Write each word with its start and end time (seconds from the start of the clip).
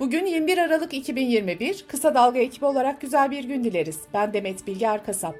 Bugün 0.00 0.26
21 0.26 0.58
Aralık 0.58 0.94
2021, 0.94 1.84
Kısa 1.88 2.14
Dalga 2.14 2.38
ekibi 2.38 2.64
olarak 2.64 3.00
güzel 3.00 3.30
bir 3.30 3.44
gün 3.44 3.64
dileriz. 3.64 4.00
Ben 4.14 4.32
Demet 4.32 4.66
Bilge 4.66 4.86
Erkasap. 4.86 5.34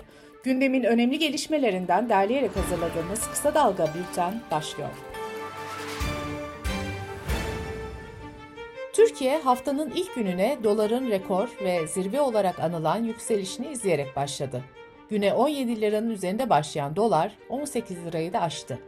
Gündemin 0.44 0.84
önemli 0.84 1.18
gelişmelerinden 1.18 2.08
derleyerek 2.08 2.56
hazırladığımız 2.56 3.30
Kısa 3.30 3.54
Dalga 3.54 3.90
Bülten 3.94 4.40
başlıyor. 4.50 4.88
Türkiye 8.92 9.38
haftanın 9.38 9.92
ilk 9.94 10.14
gününe 10.14 10.58
doların 10.64 11.10
rekor 11.10 11.48
ve 11.64 11.86
zirve 11.86 12.20
olarak 12.20 12.60
anılan 12.60 13.04
yükselişini 13.04 13.68
izleyerek 13.68 14.16
başladı. 14.16 14.62
Güne 15.10 15.34
17 15.34 15.80
liranın 15.80 16.10
üzerinde 16.10 16.50
başlayan 16.50 16.96
dolar 16.96 17.32
18 17.48 18.06
lirayı 18.06 18.32
da 18.32 18.40
aştı. 18.40 18.78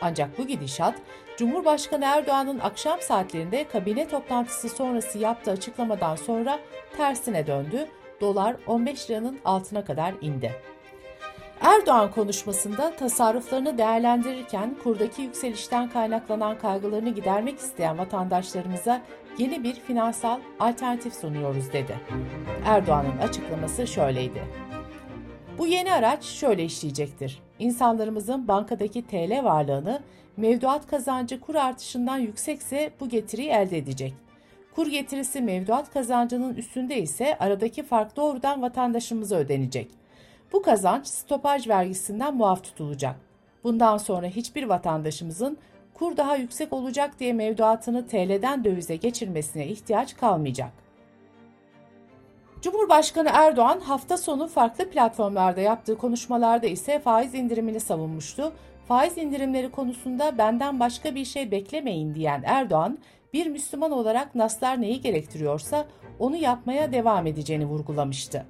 Ancak 0.00 0.38
bu 0.38 0.46
gidişat 0.46 0.94
Cumhurbaşkanı 1.36 2.04
Erdoğan'ın 2.04 2.58
akşam 2.58 3.00
saatlerinde 3.00 3.68
kabine 3.68 4.08
toplantısı 4.08 4.68
sonrası 4.68 5.18
yaptığı 5.18 5.50
açıklamadan 5.50 6.16
sonra 6.16 6.58
tersine 6.96 7.46
döndü. 7.46 7.88
Dolar 8.20 8.56
15 8.66 9.10
liranın 9.10 9.38
altına 9.44 9.84
kadar 9.84 10.14
indi. 10.20 10.52
Erdoğan 11.60 12.10
konuşmasında 12.10 12.96
tasarruflarını 12.96 13.78
değerlendirirken 13.78 14.76
kurdaki 14.82 15.22
yükselişten 15.22 15.90
kaynaklanan 15.90 16.58
kaygılarını 16.58 17.08
gidermek 17.08 17.58
isteyen 17.58 17.98
vatandaşlarımıza 17.98 19.02
yeni 19.38 19.64
bir 19.64 19.74
finansal 19.74 20.40
alternatif 20.60 21.14
sunuyoruz 21.14 21.72
dedi. 21.72 21.98
Erdoğan'ın 22.66 23.18
açıklaması 23.18 23.86
şöyleydi. 23.86 24.44
Bu 25.58 25.66
yeni 25.66 25.92
araç 25.92 26.24
şöyle 26.24 26.64
işleyecektir. 26.64 27.45
İnsanlarımızın 27.58 28.48
bankadaki 28.48 29.06
TL 29.06 29.44
varlığını 29.44 30.00
mevduat 30.36 30.86
kazancı 30.86 31.40
kur 31.40 31.54
artışından 31.54 32.18
yüksekse 32.18 32.90
bu 33.00 33.08
getiriyi 33.08 33.48
elde 33.48 33.78
edecek. 33.78 34.14
Kur 34.74 34.86
getirisi 34.86 35.40
mevduat 35.40 35.92
kazancının 35.92 36.54
üstünde 36.54 36.98
ise 36.98 37.38
aradaki 37.38 37.82
fark 37.82 38.16
doğrudan 38.16 38.62
vatandaşımıza 38.62 39.36
ödenecek. 39.36 39.90
Bu 40.52 40.62
kazanç 40.62 41.06
stopaj 41.06 41.68
vergisinden 41.68 42.36
muaf 42.36 42.64
tutulacak. 42.64 43.16
Bundan 43.64 43.98
sonra 43.98 44.26
hiçbir 44.26 44.62
vatandaşımızın 44.62 45.58
kur 45.94 46.16
daha 46.16 46.36
yüksek 46.36 46.72
olacak 46.72 47.20
diye 47.20 47.32
mevduatını 47.32 48.06
TL'den 48.06 48.64
dövize 48.64 48.96
geçirmesine 48.96 49.66
ihtiyaç 49.66 50.16
kalmayacak. 50.16 50.85
Cumhurbaşkanı 52.66 53.28
Erdoğan 53.32 53.80
hafta 53.80 54.16
sonu 54.16 54.48
farklı 54.48 54.90
platformlarda 54.90 55.60
yaptığı 55.60 55.98
konuşmalarda 55.98 56.66
ise 56.66 56.98
faiz 57.00 57.34
indirimini 57.34 57.80
savunmuştu. 57.80 58.52
Faiz 58.88 59.18
indirimleri 59.18 59.70
konusunda 59.70 60.38
benden 60.38 60.80
başka 60.80 61.14
bir 61.14 61.24
şey 61.24 61.50
beklemeyin 61.50 62.14
diyen 62.14 62.42
Erdoğan, 62.46 62.98
bir 63.32 63.46
Müslüman 63.46 63.90
olarak 63.90 64.34
naslar 64.34 64.80
neyi 64.80 65.00
gerektiriyorsa 65.00 65.86
onu 66.18 66.36
yapmaya 66.36 66.92
devam 66.92 67.26
edeceğini 67.26 67.66
vurgulamıştı. 67.66 68.46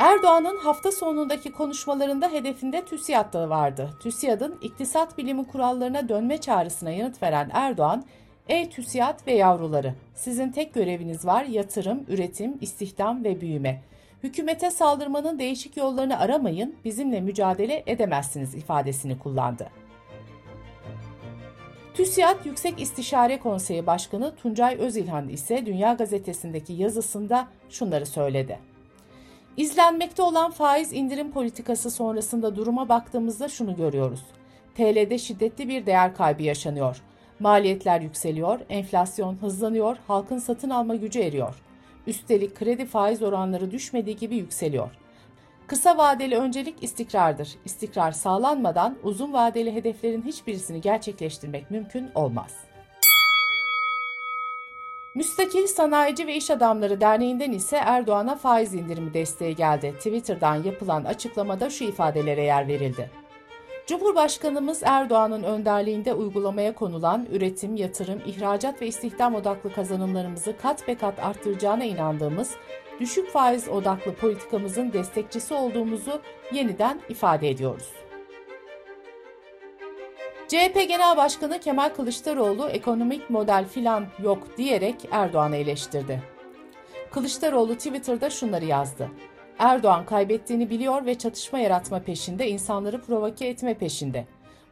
Erdoğan'ın 0.00 0.56
hafta 0.56 0.92
sonundaki 0.92 1.52
konuşmalarında 1.52 2.28
hedefinde 2.28 2.84
TÜSİAD 2.84 3.34
vardı. 3.34 3.90
TÜSİAD'ın 4.00 4.58
iktisat 4.62 5.18
bilimi 5.18 5.46
kurallarına 5.46 6.08
dönme 6.08 6.38
çağrısına 6.38 6.90
yanıt 6.90 7.22
veren 7.22 7.50
Erdoğan, 7.52 8.04
Ey 8.48 8.70
TÜSİAD 8.70 9.26
ve 9.26 9.32
yavruları, 9.32 9.94
sizin 10.14 10.50
tek 10.50 10.74
göreviniz 10.74 11.26
var 11.26 11.44
yatırım, 11.44 12.04
üretim, 12.08 12.58
istihdam 12.60 13.24
ve 13.24 13.40
büyüme. 13.40 13.82
Hükümete 14.22 14.70
saldırmanın 14.70 15.38
değişik 15.38 15.76
yollarını 15.76 16.18
aramayın, 16.18 16.76
bizimle 16.84 17.20
mücadele 17.20 17.82
edemezsiniz 17.86 18.54
ifadesini 18.54 19.18
kullandı. 19.18 19.70
TÜSİAD 21.94 22.44
Yüksek 22.44 22.80
İstişare 22.80 23.38
Konseyi 23.38 23.86
Başkanı 23.86 24.34
Tuncay 24.36 24.76
Özilhan 24.76 25.28
ise 25.28 25.66
Dünya 25.66 25.92
Gazetesi'ndeki 25.92 26.72
yazısında 26.72 27.48
şunları 27.70 28.06
söyledi. 28.06 28.58
İzlenmekte 29.56 30.22
olan 30.22 30.50
faiz 30.50 30.92
indirim 30.92 31.32
politikası 31.32 31.90
sonrasında 31.90 32.56
duruma 32.56 32.88
baktığımızda 32.88 33.48
şunu 33.48 33.76
görüyoruz. 33.76 34.22
TL'de 34.74 35.18
şiddetli 35.18 35.68
bir 35.68 35.86
değer 35.86 36.14
kaybı 36.14 36.42
yaşanıyor. 36.42 37.02
Maliyetler 37.40 38.00
yükseliyor, 38.00 38.60
enflasyon 38.68 39.36
hızlanıyor, 39.40 39.96
halkın 40.06 40.38
satın 40.38 40.70
alma 40.70 40.94
gücü 40.94 41.20
eriyor. 41.20 41.54
Üstelik 42.06 42.54
kredi 42.54 42.86
faiz 42.86 43.22
oranları 43.22 43.70
düşmediği 43.70 44.16
gibi 44.16 44.36
yükseliyor. 44.36 44.90
Kısa 45.66 45.98
vadeli 45.98 46.36
öncelik 46.36 46.82
istikrardır. 46.82 47.48
İstikrar 47.64 48.12
sağlanmadan 48.12 48.96
uzun 49.02 49.32
vadeli 49.32 49.74
hedeflerin 49.74 50.22
hiçbirisini 50.22 50.80
gerçekleştirmek 50.80 51.70
mümkün 51.70 52.10
olmaz. 52.14 52.54
Müstakil 55.14 55.66
Sanayici 55.66 56.26
ve 56.26 56.36
İş 56.36 56.50
Adamları 56.50 57.00
Derneği'nden 57.00 57.52
ise 57.52 57.76
Erdoğan'a 57.76 58.36
faiz 58.36 58.74
indirimi 58.74 59.14
desteği 59.14 59.56
geldi. 59.56 59.94
Twitter'dan 59.96 60.62
yapılan 60.62 61.04
açıklamada 61.04 61.70
şu 61.70 61.84
ifadelere 61.84 62.42
yer 62.42 62.68
verildi. 62.68 63.10
Cumhurbaşkanımız 63.86 64.82
Erdoğan'ın 64.84 65.42
önderliğinde 65.42 66.14
uygulamaya 66.14 66.74
konulan 66.74 67.26
üretim, 67.32 67.76
yatırım, 67.76 68.22
ihracat 68.26 68.82
ve 68.82 68.86
istihdam 68.86 69.34
odaklı 69.34 69.72
kazanımlarımızı 69.72 70.56
kat 70.56 70.88
be 70.88 70.94
kat 70.94 71.18
arttıracağına 71.18 71.84
inandığımız 71.84 72.50
düşük 73.00 73.30
faiz 73.30 73.68
odaklı 73.68 74.14
politikamızın 74.14 74.92
destekçisi 74.92 75.54
olduğumuzu 75.54 76.20
yeniden 76.52 77.00
ifade 77.08 77.50
ediyoruz. 77.50 77.92
CHP 80.48 80.88
Genel 80.88 81.16
Başkanı 81.16 81.60
Kemal 81.60 81.88
Kılıçdaroğlu 81.88 82.68
ekonomik 82.68 83.30
model 83.30 83.64
filan 83.68 84.06
yok 84.22 84.56
diyerek 84.56 84.96
Erdoğan'ı 85.10 85.56
eleştirdi. 85.56 86.22
Kılıçdaroğlu 87.10 87.74
Twitter'da 87.74 88.30
şunları 88.30 88.64
yazdı. 88.64 89.10
Erdoğan 89.58 90.06
kaybettiğini 90.06 90.70
biliyor 90.70 91.06
ve 91.06 91.14
çatışma 91.14 91.58
yaratma 91.58 92.00
peşinde, 92.00 92.48
insanları 92.48 93.02
provoke 93.02 93.46
etme 93.46 93.74
peşinde. 93.74 94.26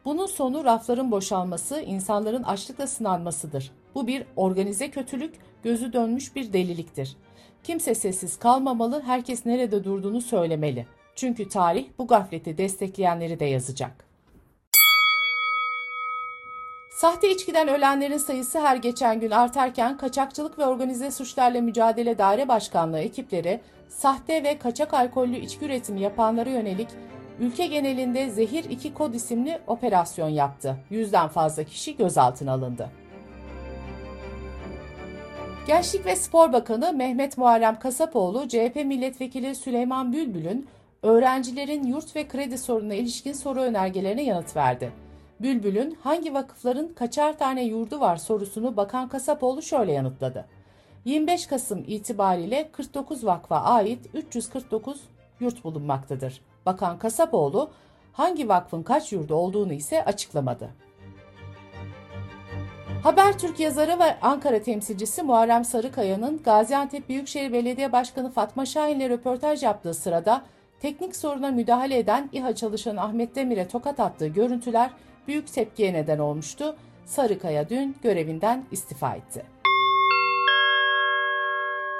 Bunun 0.05 0.25
sonu 0.25 0.63
rafların 0.63 1.11
boşalması, 1.11 1.81
insanların 1.81 2.43
açlıkla 2.43 2.87
sınanmasıdır. 2.87 3.71
Bu 3.95 4.07
bir 4.07 4.23
organize 4.35 4.91
kötülük, 4.91 5.35
gözü 5.63 5.93
dönmüş 5.93 6.35
bir 6.35 6.53
deliliktir. 6.53 7.17
Kimse 7.63 7.95
sessiz 7.95 8.39
kalmamalı, 8.39 9.01
herkes 9.01 9.45
nerede 9.45 9.83
durduğunu 9.83 10.21
söylemeli. 10.21 10.85
Çünkü 11.15 11.49
tarih 11.49 11.85
bu 11.97 12.07
gafleti 12.07 12.57
destekleyenleri 12.57 13.39
de 13.39 13.45
yazacak. 13.45 14.12
Sahte 16.93 17.31
içkiden 17.31 17.67
ölenlerin 17.67 18.17
sayısı 18.17 18.59
her 18.59 18.75
geçen 18.75 19.19
gün 19.19 19.31
artarken 19.31 19.97
Kaçakçılık 19.97 20.59
ve 20.59 20.65
Organize 20.65 21.11
Suçlarla 21.11 21.61
Mücadele 21.61 22.17
Daire 22.17 22.47
Başkanlığı 22.47 22.99
ekipleri 22.99 23.61
sahte 23.89 24.43
ve 24.43 24.57
kaçak 24.57 24.93
alkollü 24.93 25.37
içki 25.37 25.65
üretimi 25.65 26.01
yapanlara 26.01 26.49
yönelik 26.49 26.87
ülke 27.39 27.67
genelinde 27.67 28.29
Zehir 28.29 28.63
2 28.63 28.93
Kod 28.93 29.13
isimli 29.13 29.59
operasyon 29.67 30.29
yaptı. 30.29 30.77
Yüzden 30.89 31.27
fazla 31.27 31.63
kişi 31.63 31.97
gözaltına 31.97 32.51
alındı. 32.51 32.89
Gençlik 35.67 36.05
ve 36.05 36.15
Spor 36.15 36.53
Bakanı 36.53 36.93
Mehmet 36.93 37.37
Muharrem 37.37 37.79
Kasapoğlu, 37.79 38.47
CHP 38.47 38.75
Milletvekili 38.75 39.55
Süleyman 39.55 40.13
Bülbül'ün 40.13 40.67
öğrencilerin 41.03 41.83
yurt 41.83 42.15
ve 42.15 42.27
kredi 42.27 42.57
sorununa 42.57 42.93
ilişkin 42.93 43.33
soru 43.33 43.61
önergelerine 43.61 44.23
yanıt 44.23 44.55
verdi. 44.55 45.02
Bülbül'ün 45.43 45.97
hangi 46.03 46.33
vakıfların 46.33 46.93
kaçar 46.93 47.37
tane 47.37 47.63
yurdu 47.63 47.99
var 47.99 48.17
sorusunu 48.17 48.77
Bakan 48.77 49.09
Kasapoğlu 49.09 49.61
şöyle 49.61 49.91
yanıtladı. 49.91 50.45
25 51.05 51.47
Kasım 51.47 51.83
itibariyle 51.87 52.69
49 52.71 53.25
vakfa 53.25 53.61
ait 53.61 53.99
349 54.13 55.01
yurt 55.39 55.63
bulunmaktadır. 55.63 56.41
Bakan 56.65 56.99
Kasapoğlu 56.99 57.69
hangi 58.13 58.49
vakfın 58.49 58.83
kaç 58.83 59.13
yurdu 59.13 59.35
olduğunu 59.35 59.73
ise 59.73 60.05
açıklamadı. 60.05 60.69
Habertürk 63.03 63.59
yazarı 63.59 63.99
ve 63.99 64.19
Ankara 64.21 64.61
temsilcisi 64.61 65.23
Muharrem 65.23 65.65
Sarıkaya'nın 65.65 66.43
Gaziantep 66.43 67.09
Büyükşehir 67.09 67.53
Belediye 67.53 67.91
Başkanı 67.91 68.31
Fatma 68.31 68.65
Şahin'le 68.65 69.09
röportaj 69.09 69.63
yaptığı 69.63 69.93
sırada 69.93 70.41
teknik 70.79 71.15
soruna 71.15 71.51
müdahale 71.51 71.97
eden 71.97 72.29
İHA 72.33 72.55
çalışanı 72.55 73.01
Ahmet 73.01 73.35
Demir'e 73.35 73.67
tokat 73.67 73.99
attığı 73.99 74.27
görüntüler 74.27 74.89
büyük 75.27 75.53
tepkiye 75.53 75.93
neden 75.93 76.19
olmuştu. 76.19 76.75
Sarıkaya 77.05 77.69
dün 77.69 77.95
görevinden 78.03 78.65
istifa 78.71 79.15
etti. 79.15 79.45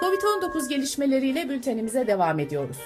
Covid-19 0.01 0.69
gelişmeleriyle 0.69 1.49
bültenimize 1.49 2.07
devam 2.07 2.39
ediyoruz. 2.39 2.77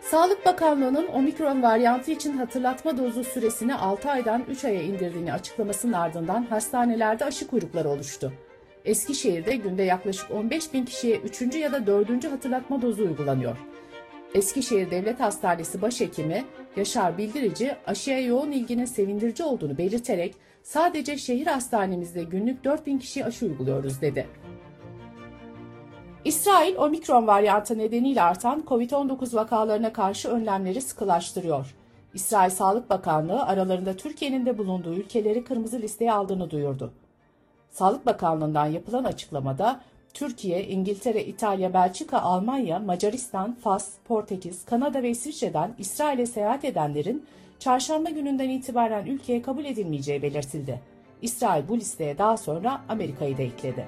Sağlık 0.00 0.46
Bakanlığı'nın 0.46 1.06
omikron 1.06 1.62
varyantı 1.62 2.10
için 2.10 2.36
hatırlatma 2.36 2.98
dozu 2.98 3.24
süresini 3.24 3.74
6 3.74 4.10
aydan 4.10 4.44
3 4.50 4.64
aya 4.64 4.82
indirdiğini 4.82 5.32
açıklamasının 5.32 5.92
ardından 5.92 6.42
hastanelerde 6.42 7.24
aşı 7.24 7.46
kuyrukları 7.46 7.88
oluştu. 7.88 8.32
Eskişehir'de 8.84 9.56
günde 9.56 9.82
yaklaşık 9.82 10.30
15 10.30 10.72
bin 10.72 10.84
kişiye 10.84 11.16
3. 11.16 11.54
ya 11.54 11.72
da 11.72 11.86
4. 11.86 12.32
hatırlatma 12.32 12.82
dozu 12.82 13.02
uygulanıyor. 13.02 13.56
Eskişehir 14.34 14.90
Devlet 14.90 15.20
Hastanesi 15.20 15.82
Başhekimi 15.82 16.44
Yaşar 16.76 17.18
Bildirici 17.18 17.76
aşıya 17.86 18.20
yoğun 18.20 18.52
ilginin 18.52 18.84
sevindirici 18.84 19.44
olduğunu 19.44 19.78
belirterek 19.78 20.34
sadece 20.62 21.18
şehir 21.18 21.46
hastanemizde 21.46 22.22
günlük 22.22 22.64
4 22.64 22.86
bin 22.86 22.98
kişi 22.98 23.24
aşı 23.24 23.46
uyguluyoruz 23.46 24.00
dedi. 24.00 24.26
İsrail, 26.24 26.76
omikron 26.76 27.26
varyantı 27.26 27.78
nedeniyle 27.78 28.22
artan 28.22 28.64
COVID-19 28.66 29.36
vakalarına 29.36 29.92
karşı 29.92 30.28
önlemleri 30.28 30.80
sıkılaştırıyor. 30.80 31.74
İsrail 32.14 32.50
Sağlık 32.50 32.90
Bakanlığı 32.90 33.42
aralarında 33.42 33.96
Türkiye'nin 33.96 34.46
de 34.46 34.58
bulunduğu 34.58 34.94
ülkeleri 34.94 35.44
kırmızı 35.44 35.78
listeye 35.78 36.12
aldığını 36.12 36.50
duyurdu. 36.50 36.92
Sağlık 37.70 38.06
Bakanlığı'ndan 38.06 38.66
yapılan 38.66 39.04
açıklamada 39.04 39.80
Türkiye, 40.14 40.66
İngiltere, 40.66 41.24
İtalya, 41.24 41.74
Belçika, 41.74 42.20
Almanya, 42.20 42.78
Macaristan, 42.78 43.54
Fas, 43.54 43.90
Portekiz, 44.04 44.64
Kanada 44.64 45.02
ve 45.02 45.10
İsviçre'den 45.10 45.74
İsrail'e 45.78 46.26
seyahat 46.26 46.64
edenlerin 46.64 47.26
çarşamba 47.58 48.10
gününden 48.10 48.48
itibaren 48.48 49.06
ülkeye 49.06 49.42
kabul 49.42 49.64
edilmeyeceği 49.64 50.22
belirtildi. 50.22 50.80
İsrail 51.22 51.68
bu 51.68 51.76
listeye 51.76 52.18
daha 52.18 52.36
sonra 52.36 52.80
Amerika'yı 52.88 53.38
da 53.38 53.42
ekledi. 53.42 53.86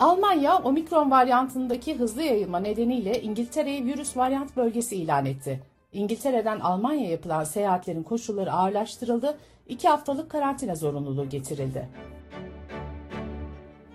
Almanya, 0.00 0.58
omikron 0.58 1.10
varyantındaki 1.10 1.98
hızlı 1.98 2.22
yayılma 2.22 2.58
nedeniyle 2.58 3.22
İngiltere'yi 3.22 3.84
virüs 3.84 4.16
varyant 4.16 4.56
bölgesi 4.56 4.96
ilan 4.96 5.26
etti. 5.26 5.60
İngiltere'den 5.92 6.60
Almanya 6.60 7.10
yapılan 7.10 7.44
seyahatlerin 7.44 8.02
koşulları 8.02 8.52
ağırlaştırıldı, 8.52 9.38
iki 9.68 9.88
haftalık 9.88 10.30
karantina 10.30 10.74
zorunluluğu 10.74 11.28
getirildi. 11.28 11.88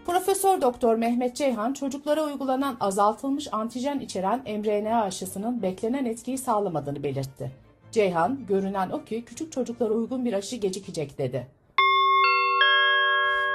Profesör 0.08 0.62
Doktor 0.62 0.96
Mehmet 0.96 1.36
Ceyhan 1.36 1.74
çocuklara 1.74 2.24
uygulanan 2.24 2.78
azaltılmış 2.80 3.48
antijen 3.52 4.00
içeren 4.00 4.40
mRNA 4.40 5.02
aşısının 5.02 5.62
beklenen 5.62 6.06
etkiyi 6.06 6.38
sağlamadığını 6.38 7.04
belirtti. 7.04 7.52
Ceyhan, 7.92 8.40
görünen 8.48 8.90
o 8.90 9.04
ki 9.04 9.26
küçük 9.26 9.52
çocuklara 9.52 9.94
uygun 9.94 10.26
bir 10.26 10.34
aşı 10.34 10.56
gecikecek 10.56 11.18
dedi. 11.18 11.48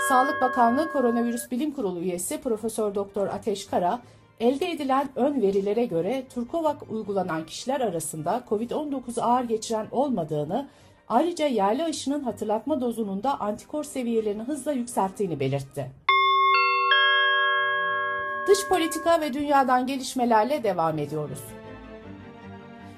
Sağlık 0.09 0.41
Bakanlığı 0.41 0.93
Koronavirüs 0.93 1.51
Bilim 1.51 1.71
Kurulu 1.71 2.01
üyesi 2.01 2.41
Profesör 2.41 2.95
Doktor 2.95 3.27
Ateş 3.27 3.67
Kara, 3.67 4.01
elde 4.41 4.71
edilen 4.71 5.09
ön 5.17 5.43
verilere 5.43 5.85
göre 5.87 6.25
Turkovak 6.35 6.91
uygulanan 6.91 7.47
kişiler 7.47 7.81
arasında 7.81 8.45
COVID-19 8.49 9.21
ağır 9.21 9.45
geçiren 9.45 9.87
olmadığını, 9.91 10.69
ayrıca 11.09 11.47
yerli 11.47 11.85
aşının 11.85 12.23
hatırlatma 12.23 12.81
dozunun 12.81 13.23
da 13.23 13.41
antikor 13.41 13.85
seviyelerini 13.85 14.43
hızla 14.43 14.73
yükselttiğini 14.73 15.41
belirtti. 15.41 16.02
Dış 18.49 18.69
politika 18.69 19.21
ve 19.21 19.35
dünyadan 19.35 19.87
gelişmelerle 19.87 20.63
devam 20.63 20.99
ediyoruz. 20.99 21.39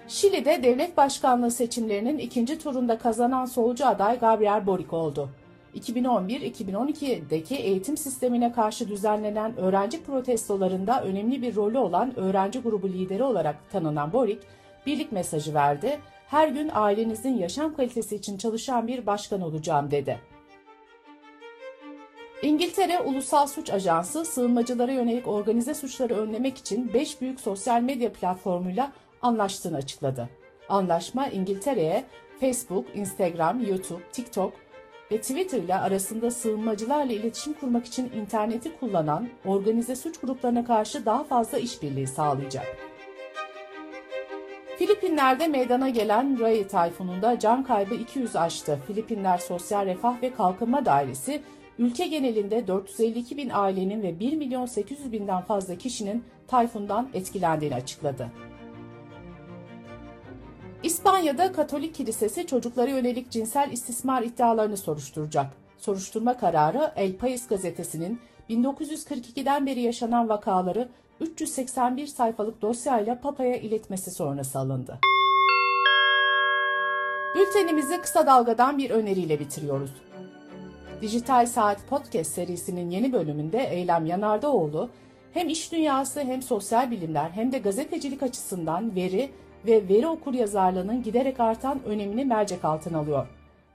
Şili'de 0.08 0.62
devlet 0.62 0.96
başkanlığı 0.96 1.50
seçimlerinin 1.50 2.18
ikinci 2.18 2.58
turunda 2.58 2.98
kazanan 2.98 3.44
solcu 3.44 3.86
aday 3.86 4.18
Gabriel 4.18 4.66
Boric 4.66 4.96
oldu. 4.96 5.30
2011-2012'deki 5.76 7.54
eğitim 7.54 7.96
sistemine 7.96 8.52
karşı 8.52 8.88
düzenlenen 8.88 9.56
öğrenci 9.56 10.02
protestolarında 10.02 11.02
önemli 11.02 11.42
bir 11.42 11.56
rolü 11.56 11.78
olan 11.78 12.18
öğrenci 12.18 12.60
grubu 12.60 12.88
lideri 12.88 13.22
olarak 13.22 13.56
tanınan 13.72 14.12
Boric, 14.12 14.40
birlik 14.86 15.12
mesajı 15.12 15.54
verdi. 15.54 15.98
Her 16.28 16.48
gün 16.48 16.70
ailenizin 16.74 17.38
yaşam 17.38 17.74
kalitesi 17.74 18.16
için 18.16 18.38
çalışan 18.38 18.86
bir 18.86 19.06
başkan 19.06 19.40
olacağım 19.40 19.90
dedi. 19.90 20.20
İngiltere 22.42 23.00
Ulusal 23.00 23.46
Suç 23.46 23.70
Ajansı 23.70 24.24
sığınmacılara 24.24 24.92
yönelik 24.92 25.28
organize 25.28 25.74
suçları 25.74 26.14
önlemek 26.14 26.58
için 26.58 26.94
5 26.94 27.20
büyük 27.20 27.40
sosyal 27.40 27.80
medya 27.80 28.12
platformuyla 28.12 28.92
anlaştığını 29.22 29.76
açıkladı. 29.76 30.28
Anlaşma 30.68 31.28
İngiltere'ye 31.28 32.04
Facebook, 32.40 32.86
Instagram, 32.94 33.60
YouTube, 33.60 34.02
TikTok 34.12 34.52
ve 35.12 35.20
Twitter 35.20 35.58
ile 35.58 35.74
arasında 35.74 36.30
sığınmacılarla 36.30 37.12
iletişim 37.12 37.52
kurmak 37.52 37.86
için 37.86 38.12
interneti 38.12 38.76
kullanan 38.76 39.28
organize 39.44 39.96
suç 39.96 40.20
gruplarına 40.20 40.64
karşı 40.64 41.06
daha 41.06 41.24
fazla 41.24 41.58
işbirliği 41.58 42.06
sağlayacak. 42.06 42.66
Filipinler'de 44.78 45.48
meydana 45.48 45.88
gelen 45.88 46.40
Ray 46.40 46.66
tayfununda 46.66 47.38
can 47.38 47.64
kaybı 47.64 47.94
200 47.94 48.36
aştı. 48.36 48.78
Filipinler 48.86 49.38
Sosyal 49.38 49.86
Refah 49.86 50.22
ve 50.22 50.34
Kalkınma 50.34 50.84
Dairesi 50.84 51.42
ülke 51.78 52.06
genelinde 52.06 52.66
452 52.66 53.36
bin 53.36 53.50
ailenin 53.50 54.02
ve 54.02 54.20
1 54.20 54.36
milyon 54.36 54.66
800 54.66 55.12
binden 55.12 55.42
fazla 55.42 55.78
kişinin 55.78 56.24
tayfundan 56.48 57.08
etkilendiğini 57.14 57.74
açıkladı. 57.74 58.30
İspanya'da 60.82 61.52
Katolik 61.52 61.94
Kilisesi 61.94 62.46
çocuklara 62.46 62.90
yönelik 62.90 63.30
cinsel 63.30 63.72
istismar 63.72 64.22
iddialarını 64.22 64.76
soruşturacak. 64.76 65.46
Soruşturma 65.78 66.36
kararı 66.36 66.92
El 66.96 67.12
País 67.16 67.48
gazetesinin 67.48 68.20
1942'den 68.50 69.66
beri 69.66 69.80
yaşanan 69.80 70.28
vakaları 70.28 70.88
381 71.20 72.06
sayfalık 72.06 72.62
dosyayla 72.62 73.20
Papa'ya 73.20 73.56
iletmesi 73.56 74.10
sonrası 74.10 74.58
alındı. 74.58 74.98
Bültenimizi 77.34 78.00
kısa 78.00 78.26
dalgadan 78.26 78.78
bir 78.78 78.90
öneriyle 78.90 79.40
bitiriyoruz. 79.40 79.90
Dijital 81.02 81.46
Saat 81.46 81.86
Podcast 81.86 82.30
serisinin 82.30 82.90
yeni 82.90 83.12
bölümünde 83.12 83.64
Eylem 83.64 84.06
Yanardaoğlu 84.06 84.90
hem 85.32 85.48
iş 85.48 85.72
dünyası 85.72 86.20
hem 86.20 86.42
sosyal 86.42 86.90
bilimler 86.90 87.30
hem 87.30 87.52
de 87.52 87.58
gazetecilik 87.58 88.22
açısından 88.22 88.96
veri 88.96 89.30
ve 89.66 89.88
veri 89.88 90.06
okur 90.06 90.34
yazarlığının 90.34 91.02
giderek 91.02 91.40
artan 91.40 91.84
önemini 91.84 92.24
mercek 92.24 92.64
altına 92.64 92.98
alıyor. 92.98 93.26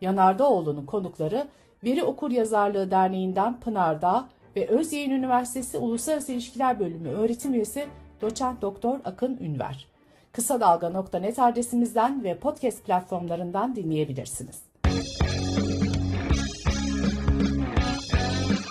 Yanardaoğlu'nun 0.02 0.86
konukları 0.86 1.48
Veri 1.84 2.04
Okur 2.04 2.32
Yazarlığı 2.32 2.92
Derneği'nden 2.92 3.60
Pınar 3.60 4.02
Dağ 4.02 4.30
ve 4.56 4.68
Özyeğin 4.68 5.12
Üniversitesi 5.12 5.78
Uluslararası 5.78 6.32
İlişkiler 6.32 6.80
Bölümü 6.80 7.10
öğretim 7.10 7.54
üyesi 7.54 7.88
Doçent 8.22 8.62
Doktor 8.62 9.00
Akın 9.06 9.38
Ünver. 9.38 9.88
Kısa 10.32 10.60
Dalga.net 10.60 11.40
adresimizden 11.40 12.24
ve 12.24 12.38
podcast 12.38 12.86
platformlarından 12.86 13.76
dinleyebilirsiniz. 13.76 14.62